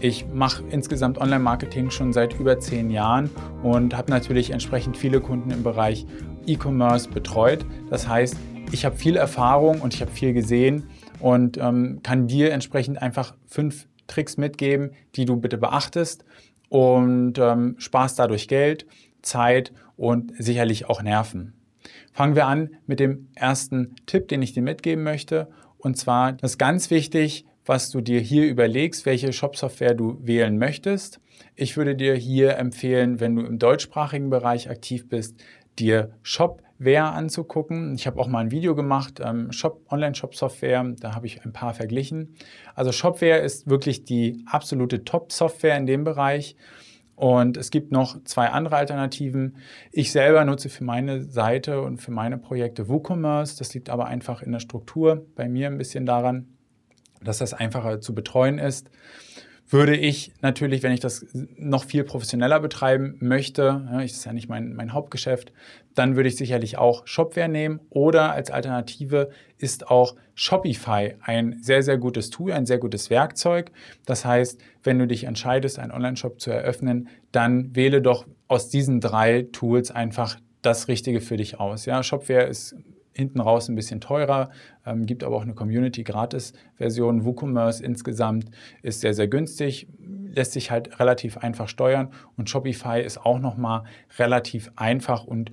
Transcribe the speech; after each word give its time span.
Ich 0.00 0.26
mache 0.32 0.62
insgesamt 0.70 1.18
Online-Marketing 1.18 1.90
schon 1.90 2.12
seit 2.12 2.38
über 2.38 2.60
zehn 2.60 2.88
Jahren 2.88 3.30
und 3.64 3.96
habe 3.96 4.10
natürlich 4.10 4.50
entsprechend 4.50 4.96
viele 4.96 5.20
Kunden 5.20 5.50
im 5.50 5.64
Bereich 5.64 6.06
E-Commerce 6.46 7.08
betreut. 7.08 7.66
Das 7.90 8.06
heißt, 8.08 8.36
ich 8.70 8.84
habe 8.84 8.94
viel 8.94 9.16
Erfahrung 9.16 9.80
und 9.80 9.94
ich 9.94 10.00
habe 10.00 10.12
viel 10.12 10.32
gesehen 10.32 10.84
und 11.18 11.58
ähm, 11.58 11.98
kann 12.04 12.28
dir 12.28 12.52
entsprechend 12.52 13.02
einfach 13.02 13.34
fünf 13.46 13.88
Tricks 14.06 14.36
mitgeben, 14.36 14.92
die 15.16 15.24
du 15.24 15.36
bitte 15.36 15.58
beachtest 15.58 16.24
und 16.68 17.38
ähm, 17.38 17.74
sparst 17.78 18.20
dadurch 18.20 18.46
Geld, 18.46 18.86
Zeit 19.22 19.72
und 19.96 20.32
sicherlich 20.38 20.88
auch 20.88 21.02
Nerven. 21.02 21.54
Fangen 22.12 22.36
wir 22.36 22.46
an 22.46 22.70
mit 22.86 23.00
dem 23.00 23.28
ersten 23.34 23.96
Tipp, 24.06 24.28
den 24.28 24.42
ich 24.42 24.52
dir 24.52 24.62
mitgeben 24.62 25.02
möchte. 25.02 25.48
Und 25.76 25.96
zwar, 25.96 26.34
das 26.34 26.52
ist 26.52 26.58
ganz 26.58 26.90
wichtig, 26.90 27.46
was 27.68 27.90
du 27.90 28.00
dir 28.00 28.20
hier 28.20 28.48
überlegst, 28.48 29.04
welche 29.04 29.32
Shop-Software 29.32 29.94
du 29.94 30.18
wählen 30.22 30.56
möchtest. 30.56 31.20
Ich 31.54 31.76
würde 31.76 31.94
dir 31.94 32.14
hier 32.14 32.56
empfehlen, 32.56 33.20
wenn 33.20 33.36
du 33.36 33.42
im 33.42 33.58
deutschsprachigen 33.58 34.30
Bereich 34.30 34.70
aktiv 34.70 35.08
bist, 35.08 35.38
dir 35.78 36.14
Shopware 36.22 37.12
anzugucken. 37.12 37.94
Ich 37.94 38.06
habe 38.06 38.20
auch 38.20 38.26
mal 38.26 38.40
ein 38.40 38.50
Video 38.50 38.74
gemacht, 38.74 39.20
ähm, 39.22 39.52
Shop, 39.52 39.82
Online-Shop-Software, 39.90 40.94
da 40.98 41.14
habe 41.14 41.26
ich 41.26 41.44
ein 41.44 41.52
paar 41.52 41.74
verglichen. 41.74 42.34
Also 42.74 42.90
Shopware 42.90 43.40
ist 43.40 43.68
wirklich 43.68 44.04
die 44.04 44.42
absolute 44.46 45.04
Top-Software 45.04 45.76
in 45.76 45.84
dem 45.84 46.04
Bereich. 46.04 46.56
Und 47.16 47.56
es 47.56 47.70
gibt 47.70 47.92
noch 47.92 48.22
zwei 48.24 48.46
andere 48.46 48.76
Alternativen. 48.76 49.56
Ich 49.90 50.12
selber 50.12 50.44
nutze 50.44 50.68
für 50.68 50.84
meine 50.84 51.24
Seite 51.24 51.82
und 51.82 51.98
für 51.98 52.12
meine 52.12 52.38
Projekte 52.38 52.88
WooCommerce. 52.88 53.58
Das 53.58 53.74
liegt 53.74 53.90
aber 53.90 54.06
einfach 54.06 54.40
in 54.40 54.52
der 54.52 54.60
Struktur 54.60 55.26
bei 55.34 55.48
mir 55.48 55.66
ein 55.66 55.78
bisschen 55.78 56.06
daran 56.06 56.57
dass 57.22 57.38
das 57.38 57.54
einfacher 57.54 58.00
zu 58.00 58.14
betreuen 58.14 58.58
ist. 58.58 58.90
Würde 59.70 59.94
ich 59.94 60.32
natürlich, 60.40 60.82
wenn 60.82 60.92
ich 60.92 61.00
das 61.00 61.26
noch 61.34 61.84
viel 61.84 62.02
professioneller 62.02 62.58
betreiben 62.58 63.16
möchte, 63.20 63.86
das 63.92 64.12
ist 64.12 64.24
ja 64.24 64.32
nicht 64.32 64.48
mein, 64.48 64.72
mein 64.72 64.94
Hauptgeschäft, 64.94 65.52
dann 65.94 66.16
würde 66.16 66.30
ich 66.30 66.36
sicherlich 66.36 66.78
auch 66.78 67.06
Shopware 67.06 67.50
nehmen 67.50 67.80
oder 67.90 68.32
als 68.32 68.50
Alternative 68.50 69.28
ist 69.58 69.90
auch 69.90 70.16
Shopify 70.34 71.16
ein 71.20 71.58
sehr, 71.60 71.82
sehr 71.82 71.98
gutes 71.98 72.30
Tool, 72.30 72.52
ein 72.52 72.64
sehr 72.64 72.78
gutes 72.78 73.10
Werkzeug. 73.10 73.70
Das 74.06 74.24
heißt, 74.24 74.58
wenn 74.84 74.98
du 74.98 75.06
dich 75.06 75.24
entscheidest, 75.24 75.78
einen 75.78 75.92
Online-Shop 75.92 76.40
zu 76.40 76.50
eröffnen, 76.50 77.08
dann 77.30 77.76
wähle 77.76 78.00
doch 78.00 78.26
aus 78.46 78.70
diesen 78.70 79.00
drei 79.02 79.48
Tools 79.52 79.90
einfach 79.90 80.38
das 80.62 80.88
Richtige 80.88 81.20
für 81.20 81.36
dich 81.36 81.60
aus. 81.60 81.84
Ja, 81.84 82.02
Shopware 82.02 82.46
ist 82.46 82.74
hinten 83.18 83.40
raus 83.40 83.68
ein 83.68 83.74
bisschen 83.74 84.00
teurer, 84.00 84.50
ähm, 84.86 85.04
gibt 85.04 85.24
aber 85.24 85.36
auch 85.36 85.42
eine 85.42 85.54
Community-Gratis-Version. 85.54 87.24
WooCommerce 87.24 87.82
insgesamt 87.82 88.46
ist 88.82 89.00
sehr, 89.00 89.12
sehr 89.12 89.26
günstig, 89.26 89.88
lässt 90.32 90.52
sich 90.52 90.70
halt 90.70 91.00
relativ 91.00 91.36
einfach 91.38 91.68
steuern 91.68 92.10
und 92.36 92.48
Shopify 92.48 93.02
ist 93.04 93.18
auch 93.18 93.40
nochmal 93.40 93.82
relativ 94.18 94.70
einfach 94.76 95.24
und 95.24 95.50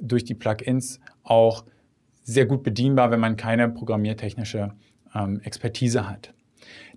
durch 0.00 0.24
die 0.24 0.34
Plugins 0.34 1.00
auch 1.24 1.64
sehr 2.22 2.46
gut 2.46 2.62
bedienbar, 2.62 3.10
wenn 3.10 3.20
man 3.20 3.36
keine 3.36 3.68
programmiertechnische 3.68 4.72
ähm, 5.14 5.40
Expertise 5.42 6.08
hat. 6.08 6.32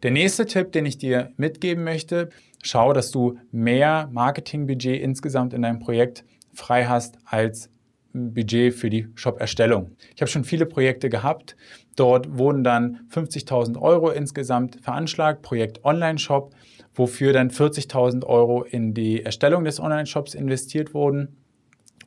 Der 0.04 0.12
nächste 0.12 0.46
Tipp, 0.46 0.72
den 0.72 0.86
ich 0.86 0.98
dir 0.98 1.32
mitgeben 1.38 1.84
möchte, 1.84 2.30
schau, 2.62 2.94
dass 2.94 3.10
du 3.12 3.40
mehr 3.52 4.10
Marketingbudget 4.12 5.02
insgesamt 5.02 5.54
in 5.54 5.64
deinem 5.64 5.80
Projekt 5.80 6.26
frei 6.54 6.86
hast 6.86 7.18
als 7.26 7.70
Budget 8.14 8.74
für 8.74 8.90
die 8.90 9.08
Shop-Erstellung. 9.16 9.92
Ich 10.16 10.22
habe 10.22 10.30
schon 10.30 10.44
viele 10.44 10.66
Projekte 10.66 11.10
gehabt. 11.10 11.56
Dort 11.96 12.38
wurden 12.38 12.64
dann 12.64 13.08
50.000 13.10 13.80
Euro 13.80 14.10
insgesamt 14.10 14.78
veranschlagt, 14.82 15.42
Projekt 15.42 15.84
Online-Shop, 15.84 16.54
wofür 16.94 17.34
dann 17.34 17.50
40.000 17.50 18.26
Euro 18.26 18.64
in 18.64 18.94
die 18.94 19.24
Erstellung 19.24 19.64
des 19.64 19.80
Online-Shops 19.80 20.34
investiert 20.34 20.94
wurden. 20.94 21.38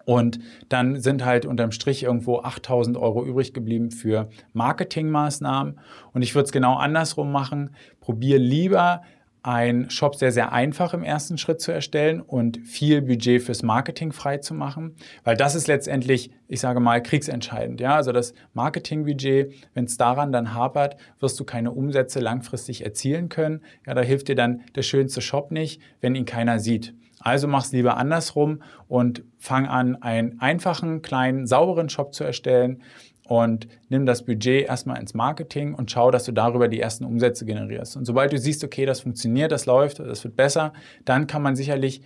Und 0.05 0.38
dann 0.69 1.00
sind 1.00 1.25
halt 1.25 1.47
unterm 1.47 1.70
Strich 1.70 2.03
irgendwo 2.03 2.41
8000 2.41 2.97
Euro 2.97 3.25
übrig 3.25 3.54
geblieben 3.54 3.91
für 3.91 4.28
Marketingmaßnahmen. 4.53 5.81
Und 6.12 6.22
ich 6.22 6.34
würde 6.34 6.44
es 6.44 6.53
genau 6.53 6.76
andersrum 6.76 7.32
machen. 7.32 7.75
Probier 8.00 8.38
lieber 8.38 9.03
einen 9.44 9.91
Shop 9.91 10.16
sehr, 10.16 10.32
sehr 10.32 10.53
einfach 10.53 10.94
im 10.94 11.05
ersten 11.05 11.37
Schritt 11.37 11.60
zu 11.60 11.71
erstellen 11.71 12.22
und 12.22 12.59
viel 12.66 13.03
Budget 13.03 13.43
fürs 13.43 13.62
Marketing 13.62 14.10
frei 14.10 14.38
zu 14.38 14.55
machen, 14.55 14.97
weil 15.22 15.37
das 15.37 15.55
ist 15.55 15.69
letztendlich, 15.69 16.31
ich 16.49 16.60
sage 16.60 16.81
mal, 16.81 17.03
kriegsentscheidend. 17.03 17.78
Ja, 17.78 17.94
also 17.94 18.10
das 18.10 18.32
Marketingbudget, 18.55 19.53
wenn 19.75 19.84
es 19.84 19.99
daran 19.99 20.32
dann 20.32 20.55
hapert, 20.55 20.97
wirst 21.21 21.38
du 21.38 21.44
keine 21.44 21.72
Umsätze 21.72 22.21
langfristig 22.21 22.84
erzielen 22.84 23.28
können. 23.28 23.60
Ja, 23.87 23.93
da 23.93 24.00
hilft 24.00 24.28
dir 24.28 24.34
dann 24.34 24.62
der 24.75 24.82
schönste 24.82 25.21
Shop 25.21 25.50
nicht, 25.50 25.82
wenn 26.00 26.15
ihn 26.15 26.25
keiner 26.25 26.59
sieht. 26.59 26.94
Also 27.21 27.47
mach 27.47 27.65
es 27.65 27.72
lieber 27.72 27.99
andersrum 27.99 28.62
und 28.88 29.25
fang 29.38 29.66
an, 29.66 30.00
einen 30.03 30.41
einfachen, 30.41 31.03
kleinen, 31.03 31.47
sauberen 31.47 31.91
Shop 31.91 32.15
zu 32.15 32.25
erstellen, 32.25 32.82
und 33.27 33.69
nimm 33.89 34.07
das 34.07 34.25
Budget 34.25 34.67
erstmal 34.69 35.01
ins 35.01 35.15
Marketing 35.15 35.75
und 35.75 35.91
schau, 35.91 36.11
dass 36.11 36.25
du 36.25 36.33
darüber 36.33 36.69
die 36.69 36.81
ersten 36.81 37.05
Umsätze 37.05 37.45
generierst. 37.45 37.97
Und 37.97 38.05
sobald 38.05 38.33
du 38.33 38.39
siehst, 38.39 38.62
okay, 38.65 38.87
das 38.87 39.01
funktioniert, 39.01 39.51
das 39.51 39.67
läuft, 39.67 39.99
das 39.99 40.25
wird 40.25 40.37
besser, 40.37 40.73
dann 41.05 41.27
kann 41.27 41.43
man 41.43 41.57
sicherlich 41.57 42.03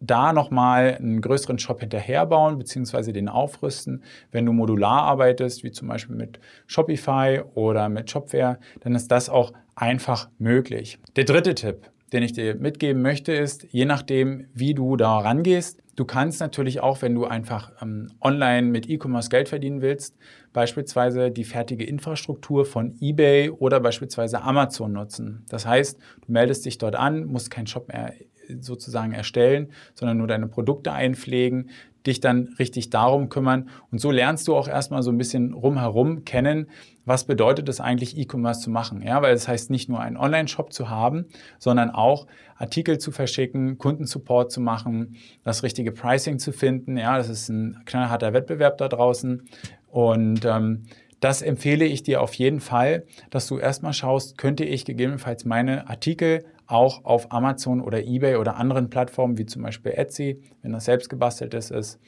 da 0.00 0.32
nochmal 0.32 0.96
einen 0.98 1.20
größeren 1.20 1.58
Shop 1.58 1.80
hinterherbauen, 1.80 2.58
beziehungsweise 2.58 3.12
den 3.12 3.28
aufrüsten. 3.28 4.02
Wenn 4.32 4.46
du 4.46 4.52
modular 4.52 5.02
arbeitest, 5.02 5.62
wie 5.62 5.72
zum 5.72 5.88
Beispiel 5.88 6.16
mit 6.16 6.40
Shopify 6.66 7.42
oder 7.54 7.88
mit 7.88 8.10
Shopware, 8.10 8.58
dann 8.80 8.94
ist 8.94 9.08
das 9.08 9.28
auch 9.28 9.52
einfach 9.74 10.30
möglich. 10.38 10.98
Der 11.16 11.24
dritte 11.24 11.54
Tipp, 11.54 11.90
den 12.12 12.22
ich 12.22 12.32
dir 12.32 12.54
mitgeben 12.56 13.02
möchte, 13.02 13.32
ist, 13.32 13.66
je 13.70 13.84
nachdem, 13.84 14.46
wie 14.54 14.74
du 14.74 14.96
da 14.96 15.18
rangehst, 15.18 15.82
du 15.96 16.04
kannst 16.04 16.40
natürlich 16.40 16.80
auch, 16.80 17.02
wenn 17.02 17.14
du 17.14 17.24
einfach 17.24 17.72
ähm, 17.82 18.10
online 18.20 18.66
mit 18.68 18.88
E-Commerce 18.88 19.28
Geld 19.28 19.48
verdienen 19.48 19.82
willst, 19.82 20.16
beispielsweise 20.52 21.30
die 21.30 21.44
fertige 21.44 21.84
Infrastruktur 21.84 22.64
von 22.64 22.96
eBay 23.00 23.50
oder 23.50 23.80
beispielsweise 23.80 24.42
Amazon 24.42 24.92
nutzen. 24.92 25.44
Das 25.48 25.66
heißt, 25.66 25.98
du 26.26 26.32
meldest 26.32 26.64
dich 26.64 26.78
dort 26.78 26.96
an, 26.96 27.26
musst 27.26 27.50
keinen 27.50 27.66
Shop 27.66 27.88
mehr 27.88 28.14
sozusagen 28.60 29.12
erstellen, 29.12 29.68
sondern 29.94 30.18
nur 30.18 30.26
deine 30.26 30.48
Produkte 30.48 30.92
einpflegen, 30.92 31.70
dich 32.06 32.20
dann 32.20 32.54
richtig 32.58 32.90
darum 32.90 33.28
kümmern. 33.28 33.68
Und 33.90 34.00
so 34.00 34.10
lernst 34.10 34.48
du 34.48 34.56
auch 34.56 34.68
erstmal 34.68 35.02
so 35.02 35.10
ein 35.10 35.18
bisschen 35.18 35.52
rumherum 35.52 36.24
kennen, 36.24 36.66
was 37.04 37.24
bedeutet 37.24 37.68
es 37.68 37.80
eigentlich, 37.80 38.16
E-Commerce 38.16 38.60
zu 38.60 38.70
machen. 38.70 39.02
Ja, 39.02 39.20
weil 39.22 39.34
das 39.34 39.48
heißt 39.48 39.70
nicht 39.70 39.88
nur 39.88 40.00
einen 40.00 40.16
Online-Shop 40.16 40.72
zu 40.72 40.88
haben, 40.88 41.26
sondern 41.58 41.90
auch 41.90 42.26
Artikel 42.56 42.98
zu 42.98 43.10
verschicken, 43.10 43.78
Kundensupport 43.78 44.50
zu 44.50 44.60
machen, 44.60 45.16
das 45.42 45.62
richtige 45.62 45.92
Pricing 45.92 46.38
zu 46.38 46.52
finden. 46.52 46.96
Ja, 46.96 47.18
das 47.18 47.28
ist 47.28 47.48
ein 47.48 47.78
knallharter 47.84 48.32
Wettbewerb 48.32 48.78
da 48.78 48.88
draußen. 48.88 49.42
Und 49.88 50.44
ähm, 50.44 50.84
das 51.20 51.42
empfehle 51.42 51.84
ich 51.84 52.02
dir 52.02 52.22
auf 52.22 52.34
jeden 52.34 52.60
Fall, 52.60 53.04
dass 53.30 53.46
du 53.46 53.58
erstmal 53.58 53.92
schaust, 53.92 54.38
könnte 54.38 54.64
ich 54.64 54.84
gegebenenfalls 54.84 55.44
meine 55.44 55.88
Artikel 55.88 56.44
auch 56.70 57.04
auf 57.04 57.32
Amazon 57.32 57.80
oder 57.80 58.02
eBay 58.02 58.36
oder 58.36 58.56
anderen 58.56 58.90
Plattformen 58.90 59.38
wie 59.38 59.46
zum 59.46 59.62
Beispiel 59.62 59.92
Etsy, 59.92 60.40
wenn 60.62 60.72
das 60.72 60.84
selbst 60.84 61.08
gebasteltes 61.08 61.70
ist, 61.70 62.00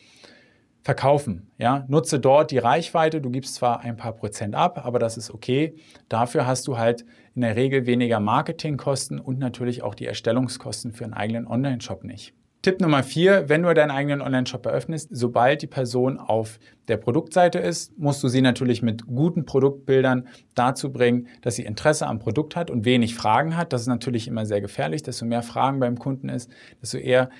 verkaufen. 0.82 1.50
Ja? 1.58 1.84
Nutze 1.88 2.20
dort 2.20 2.50
die 2.50 2.58
Reichweite. 2.58 3.20
Du 3.20 3.30
gibst 3.30 3.54
zwar 3.54 3.80
ein 3.80 3.96
paar 3.96 4.12
Prozent 4.12 4.54
ab, 4.54 4.84
aber 4.84 4.98
das 4.98 5.16
ist 5.16 5.30
okay. 5.30 5.74
Dafür 6.08 6.46
hast 6.46 6.66
du 6.66 6.76
halt 6.76 7.04
in 7.34 7.42
der 7.42 7.56
Regel 7.56 7.86
weniger 7.86 8.20
Marketingkosten 8.20 9.20
und 9.20 9.38
natürlich 9.38 9.82
auch 9.82 9.94
die 9.94 10.06
Erstellungskosten 10.06 10.92
für 10.92 11.04
einen 11.04 11.14
eigenen 11.14 11.46
Online-Shop 11.46 12.04
nicht. 12.04 12.34
Tipp 12.62 12.80
Nummer 12.80 13.02
vier, 13.02 13.48
wenn 13.48 13.64
du 13.64 13.74
deinen 13.74 13.90
eigenen 13.90 14.22
Online-Shop 14.22 14.64
eröffnest, 14.66 15.08
sobald 15.10 15.62
die 15.62 15.66
Person 15.66 16.18
auf 16.18 16.60
der 16.86 16.96
Produktseite 16.96 17.58
ist, 17.58 17.98
musst 17.98 18.22
du 18.22 18.28
sie 18.28 18.40
natürlich 18.40 18.82
mit 18.82 19.04
guten 19.04 19.44
Produktbildern 19.44 20.28
dazu 20.54 20.92
bringen, 20.92 21.26
dass 21.40 21.56
sie 21.56 21.64
Interesse 21.64 22.06
am 22.06 22.20
Produkt 22.20 22.54
hat 22.54 22.70
und 22.70 22.84
wenig 22.84 23.16
Fragen 23.16 23.56
hat. 23.56 23.72
Das 23.72 23.80
ist 23.80 23.88
natürlich 23.88 24.28
immer 24.28 24.46
sehr 24.46 24.60
gefährlich. 24.60 25.02
Desto 25.02 25.24
mehr 25.24 25.42
Fragen 25.42 25.80
beim 25.80 25.98
Kunden 25.98 26.28
ist, 26.28 26.52
desto 26.80 26.98
eher 26.98 27.30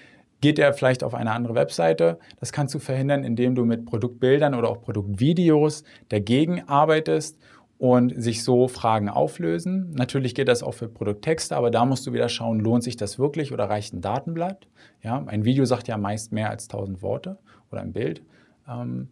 geht 0.41 0.59
er 0.59 0.75
vielleicht 0.75 1.05
auf 1.05 1.15
eine 1.15 1.31
andere 1.31 1.55
Webseite. 1.55 2.19
Das 2.41 2.51
kannst 2.51 2.75
du 2.75 2.81
verhindern, 2.81 3.23
indem 3.23 3.55
du 3.55 3.65
mit 3.65 3.87
Produktbildern 3.87 4.57
oder 4.57 4.71
auch 4.71 4.83
Produktvideos 4.83 5.85
dagegen 6.09 6.69
arbeitest 6.69 7.39
und 7.83 8.15
sich 8.17 8.45
so 8.45 8.69
Fragen 8.69 9.09
auflösen. 9.09 9.91
Natürlich 9.91 10.37
geht 10.37 10.47
das 10.47 10.63
auch 10.63 10.71
für 10.71 10.89
Produkttexte, 10.89 11.57
aber 11.57 11.73
da 11.73 11.85
musst 11.85 12.07
du 12.07 12.13
wieder 12.13 12.29
schauen, 12.29 12.61
lohnt 12.61 12.85
sich 12.85 12.97
das 12.97 13.19
wirklich 13.19 13.53
oder 13.53 13.65
reicht 13.65 13.93
ein 13.93 14.01
Datenblatt? 14.01 14.69
Ja, 15.03 15.25
ein 15.27 15.45
Video 15.45 15.65
sagt 15.65 15.89
ja 15.89 15.99
meist 15.99 16.31
mehr 16.31 16.49
als 16.49 16.69
1000 16.69 17.03
Worte 17.03 17.39
oder 17.73 17.81
ein 17.81 17.93
Bild. 17.93 18.23
Ähm, 18.69 19.09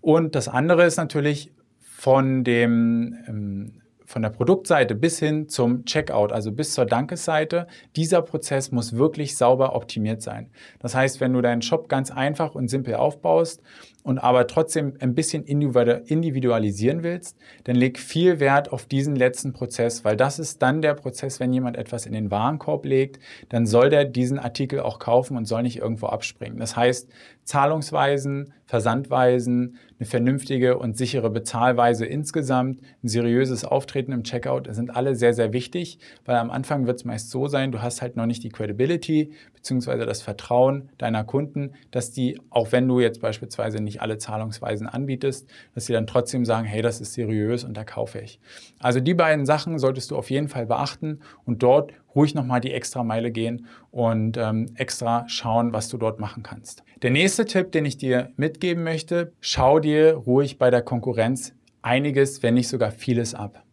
und 0.00 0.34
das 0.34 0.48
andere 0.48 0.86
ist 0.86 0.96
natürlich 0.96 1.52
von 1.82 2.44
dem 2.44 3.14
ähm, 3.28 3.72
von 4.14 4.22
der 4.22 4.30
Produktseite 4.30 4.94
bis 4.94 5.18
hin 5.18 5.48
zum 5.48 5.86
Checkout, 5.86 6.30
also 6.30 6.52
bis 6.52 6.72
zur 6.72 6.86
Dankesseite, 6.86 7.66
dieser 7.96 8.22
Prozess 8.22 8.70
muss 8.70 8.96
wirklich 8.96 9.36
sauber 9.36 9.74
optimiert 9.74 10.22
sein. 10.22 10.50
Das 10.78 10.94
heißt, 10.94 11.20
wenn 11.20 11.32
du 11.32 11.42
deinen 11.42 11.62
Shop 11.62 11.88
ganz 11.88 12.12
einfach 12.12 12.54
und 12.54 12.68
simpel 12.68 12.94
aufbaust 12.94 13.60
und 14.04 14.20
aber 14.20 14.46
trotzdem 14.46 14.94
ein 15.00 15.16
bisschen 15.16 15.42
individualisieren 15.42 17.02
willst, 17.02 17.36
dann 17.64 17.74
leg 17.74 17.98
viel 17.98 18.38
Wert 18.38 18.70
auf 18.70 18.86
diesen 18.86 19.16
letzten 19.16 19.52
Prozess, 19.52 20.04
weil 20.04 20.16
das 20.16 20.38
ist 20.38 20.62
dann 20.62 20.80
der 20.80 20.94
Prozess, 20.94 21.40
wenn 21.40 21.52
jemand 21.52 21.76
etwas 21.76 22.06
in 22.06 22.12
den 22.12 22.30
Warenkorb 22.30 22.86
legt, 22.86 23.18
dann 23.48 23.66
soll 23.66 23.88
der 23.88 24.04
diesen 24.04 24.38
Artikel 24.38 24.78
auch 24.78 25.00
kaufen 25.00 25.36
und 25.36 25.46
soll 25.46 25.64
nicht 25.64 25.78
irgendwo 25.78 26.06
abspringen. 26.06 26.60
Das 26.60 26.76
heißt, 26.76 27.08
Zahlungsweisen, 27.42 28.52
Versandweisen, 28.66 29.76
eine 30.04 30.10
vernünftige 30.10 30.76
und 30.76 30.98
sichere 30.98 31.30
Bezahlweise 31.30 32.04
insgesamt, 32.04 32.80
ein 33.02 33.08
seriöses 33.08 33.64
Auftreten 33.64 34.12
im 34.12 34.22
Checkout 34.22 34.68
sind 34.70 34.94
alle 34.94 35.14
sehr, 35.14 35.32
sehr 35.32 35.54
wichtig, 35.54 35.98
weil 36.26 36.36
am 36.36 36.50
Anfang 36.50 36.86
wird 36.86 36.98
es 36.98 37.04
meist 37.06 37.30
so 37.30 37.48
sein, 37.48 37.72
du 37.72 37.80
hast 37.80 38.02
halt 38.02 38.16
noch 38.16 38.26
nicht 38.26 38.42
die 38.44 38.50
Credibility 38.50 39.32
bzw. 39.54 40.04
das 40.04 40.20
Vertrauen 40.20 40.90
deiner 40.98 41.24
Kunden, 41.24 41.72
dass 41.90 42.10
die, 42.10 42.38
auch 42.50 42.70
wenn 42.70 42.86
du 42.86 43.00
jetzt 43.00 43.22
beispielsweise 43.22 43.82
nicht 43.82 44.02
alle 44.02 44.18
Zahlungsweisen 44.18 44.86
anbietest, 44.86 45.48
dass 45.74 45.86
sie 45.86 45.94
dann 45.94 46.06
trotzdem 46.06 46.44
sagen, 46.44 46.66
hey, 46.66 46.82
das 46.82 47.00
ist 47.00 47.14
seriös 47.14 47.64
und 47.64 47.74
da 47.74 47.84
kaufe 47.84 48.18
ich. 48.18 48.38
Also 48.80 49.00
die 49.00 49.14
beiden 49.14 49.46
Sachen 49.46 49.78
solltest 49.78 50.10
du 50.10 50.16
auf 50.16 50.28
jeden 50.30 50.48
Fall 50.48 50.66
beachten 50.66 51.20
und 51.46 51.62
dort 51.62 51.94
ruhig 52.14 52.34
nochmal 52.34 52.60
die 52.60 52.72
extra 52.72 53.02
Meile 53.02 53.30
gehen 53.30 53.66
und 53.90 54.36
ähm, 54.36 54.66
extra 54.76 55.28
schauen, 55.28 55.72
was 55.72 55.88
du 55.88 55.98
dort 55.98 56.20
machen 56.20 56.42
kannst. 56.42 56.84
Der 57.02 57.10
nächste 57.10 57.44
Tipp, 57.44 57.72
den 57.72 57.84
ich 57.84 57.96
dir 57.96 58.30
mitgeben 58.36 58.84
möchte, 58.84 59.32
schau 59.40 59.80
dir 59.80 60.14
ruhig 60.14 60.58
bei 60.58 60.70
der 60.70 60.82
Konkurrenz 60.82 61.54
einiges, 61.82 62.42
wenn 62.42 62.54
nicht 62.54 62.68
sogar 62.68 62.90
vieles 62.90 63.34
ab. 63.34 63.64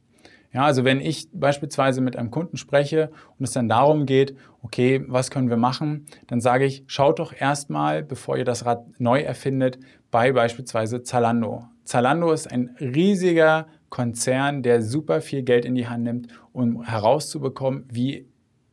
Ja, 0.53 0.65
also 0.65 0.83
wenn 0.83 0.99
ich 0.99 1.29
beispielsweise 1.31 2.01
mit 2.01 2.17
einem 2.17 2.29
Kunden 2.29 2.57
spreche 2.57 3.11
und 3.39 3.45
es 3.45 3.53
dann 3.53 3.69
darum 3.69 4.05
geht, 4.05 4.35
okay, 4.61 5.01
was 5.07 5.31
können 5.31 5.49
wir 5.49 5.55
machen, 5.55 6.05
dann 6.27 6.41
sage 6.41 6.65
ich, 6.65 6.83
schaut 6.87 7.19
doch 7.19 7.33
erstmal, 7.33 8.03
bevor 8.03 8.37
ihr 8.37 8.43
das 8.43 8.65
Rad 8.65 8.83
neu 8.99 9.21
erfindet, 9.21 9.79
bei 10.11 10.33
beispielsweise 10.33 11.03
Zalando. 11.03 11.63
Zalando 11.85 12.31
ist 12.33 12.51
ein 12.51 12.75
riesiger 12.81 13.67
Konzern, 13.89 14.61
der 14.61 14.81
super 14.81 15.21
viel 15.21 15.43
Geld 15.43 15.63
in 15.63 15.75
die 15.75 15.87
Hand 15.87 16.03
nimmt, 16.03 16.27
um 16.51 16.83
herauszubekommen, 16.83 17.85
wie 17.89 18.27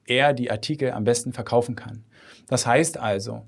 er 0.08 0.32
die 0.32 0.50
Artikel 0.50 0.93
am 0.93 1.05
besten 1.05 1.32
verkaufen 1.32 1.76
kann. 1.76 2.05
Das 2.49 2.66
heißt 2.66 2.99
also, 2.99 3.43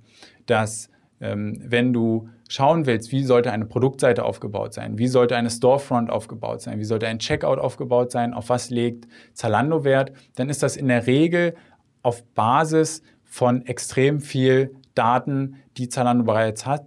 dass 0.47 0.91
ähm, 1.21 1.61
wenn 1.65 1.93
du 1.93 2.29
schauen 2.49 2.87
willst, 2.87 3.13
wie 3.13 3.23
sollte 3.23 3.53
eine 3.53 3.67
Produktseite 3.67 4.25
aufgebaut 4.25 4.75
sein, 4.75 4.99
wie 4.99 5.07
sollte 5.07 5.37
eine 5.37 5.51
Storefront 5.51 6.11
aufgebaut 6.11 6.63
sein, 6.63 6.79
wie 6.79 6.85
sollte 6.85 7.07
ein 7.07 7.19
Checkout 7.19 7.59
aufgebaut 7.59 8.11
sein, 8.11 8.35
auf 8.35 8.49
was 8.49 8.71
legt 8.71 9.07
Zalando 9.35 9.85
Wert, 9.85 10.13
dann 10.37 10.49
ist 10.49 10.63
das 10.63 10.77
in 10.77 10.89
der 10.89 11.07
Regel 11.07 11.55
auf 12.03 12.25
Basis 12.35 13.03
von 13.25 13.65
extrem 13.67 14.21
viel 14.21 14.75
Daten, 14.95 15.57
die 15.77 15.89
Zalando 15.89 16.25
bereits 16.25 16.67
hat, 16.67 16.87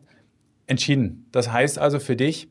entschieden. 0.67 1.27
Das 1.31 1.51
heißt 1.51 1.79
also 1.79 1.99
für 1.99 2.15
dich, 2.15 2.49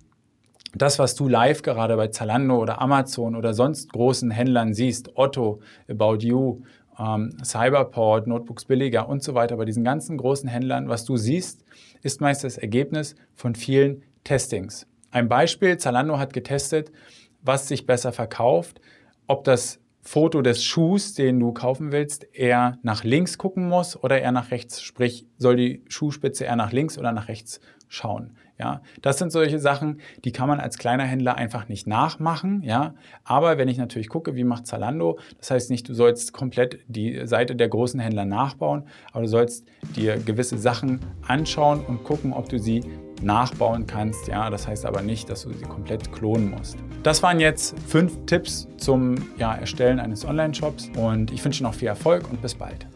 das, 0.74 0.98
was 0.98 1.14
du 1.14 1.28
live 1.28 1.62
gerade 1.62 1.96
bei 1.96 2.08
Zalando 2.08 2.56
oder 2.56 2.80
Amazon 2.80 3.36
oder 3.36 3.52
sonst 3.52 3.92
großen 3.92 4.30
Händlern 4.30 4.72
siehst, 4.72 5.16
Otto, 5.16 5.60
About 5.88 6.18
You, 6.20 6.62
ähm, 6.98 7.36
Cyberport, 7.44 8.26
Notebooks 8.26 8.64
billiger 8.64 9.08
und 9.08 9.22
so 9.22 9.34
weiter, 9.34 9.56
bei 9.56 9.64
diesen 9.64 9.84
ganzen 9.84 10.16
großen 10.16 10.48
Händlern, 10.48 10.88
was 10.88 11.04
du 11.04 11.16
siehst, 11.16 11.64
ist 12.02 12.20
meist 12.20 12.44
das 12.44 12.58
Ergebnis 12.58 13.14
von 13.34 13.54
vielen 13.54 14.02
Testings. 14.24 14.86
Ein 15.10 15.28
Beispiel, 15.28 15.76
Zalando 15.76 16.18
hat 16.18 16.32
getestet, 16.32 16.90
was 17.42 17.68
sich 17.68 17.86
besser 17.86 18.12
verkauft, 18.12 18.80
ob 19.26 19.44
das 19.44 19.78
Foto 20.00 20.42
des 20.42 20.64
Schuhs, 20.64 21.14
den 21.14 21.38
du 21.38 21.52
kaufen 21.52 21.92
willst, 21.92 22.26
eher 22.32 22.78
nach 22.82 23.04
links 23.04 23.38
gucken 23.38 23.68
muss 23.68 23.96
oder 24.02 24.20
eher 24.20 24.32
nach 24.32 24.50
rechts. 24.50 24.82
Sprich, 24.82 25.26
soll 25.38 25.56
die 25.56 25.84
Schuhspitze 25.88 26.44
eher 26.44 26.56
nach 26.56 26.72
links 26.72 26.98
oder 26.98 27.12
nach 27.12 27.28
rechts 27.28 27.60
schauen. 27.92 28.30
Ja, 28.58 28.80
das 29.00 29.18
sind 29.18 29.32
solche 29.32 29.58
Sachen, 29.58 30.00
die 30.24 30.30
kann 30.30 30.46
man 30.48 30.60
als 30.60 30.78
kleiner 30.78 31.04
Händler 31.04 31.36
einfach 31.36 31.68
nicht 31.68 31.86
nachmachen. 31.86 32.62
Ja, 32.62 32.94
aber 33.24 33.58
wenn 33.58 33.66
ich 33.66 33.76
natürlich 33.76 34.08
gucke, 34.08 34.36
wie 34.36 34.44
macht 34.44 34.66
Zalando, 34.66 35.18
das 35.38 35.50
heißt 35.50 35.70
nicht, 35.70 35.88
du 35.88 35.94
sollst 35.94 36.32
komplett 36.32 36.78
die 36.86 37.26
Seite 37.26 37.56
der 37.56 37.68
großen 37.68 37.98
Händler 37.98 38.24
nachbauen, 38.24 38.84
aber 39.12 39.22
du 39.22 39.28
sollst 39.28 39.66
dir 39.96 40.16
gewisse 40.16 40.58
Sachen 40.58 41.00
anschauen 41.26 41.84
und 41.84 42.04
gucken, 42.04 42.32
ob 42.32 42.48
du 42.48 42.58
sie 42.58 42.84
nachbauen 43.20 43.86
kannst. 43.86 44.28
Ja, 44.28 44.48
das 44.48 44.68
heißt 44.68 44.86
aber 44.86 45.02
nicht, 45.02 45.28
dass 45.28 45.42
du 45.42 45.52
sie 45.52 45.64
komplett 45.64 46.12
klonen 46.12 46.50
musst. 46.50 46.76
Das 47.02 47.22
waren 47.22 47.40
jetzt 47.40 47.76
fünf 47.88 48.26
Tipps 48.26 48.68
zum 48.76 49.16
ja, 49.38 49.54
Erstellen 49.54 49.98
eines 49.98 50.24
Online-Shops 50.24 50.90
und 50.96 51.32
ich 51.32 51.44
wünsche 51.44 51.62
noch 51.62 51.74
viel 51.74 51.88
Erfolg 51.88 52.30
und 52.30 52.40
bis 52.40 52.54
bald. 52.54 52.86